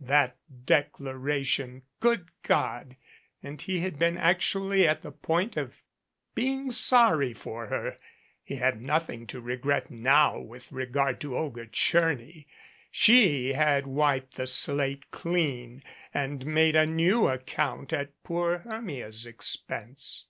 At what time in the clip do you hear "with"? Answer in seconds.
10.40-10.72